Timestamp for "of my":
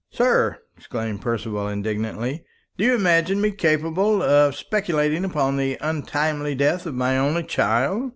6.87-7.19